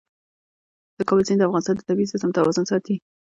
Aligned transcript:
د 0.97 0.99
کابل 1.07 1.23
سیند 1.27 1.39
د 1.41 1.47
افغانستان 1.47 1.75
د 1.77 1.81
طبعي 1.89 2.05
سیسټم 2.11 2.31
توازن 2.37 2.63
ساتي. 2.71 2.95